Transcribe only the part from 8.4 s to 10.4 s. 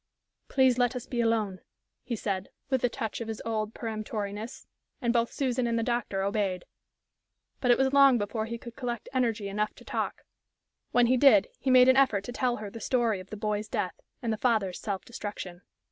he could collect energy enough to talk.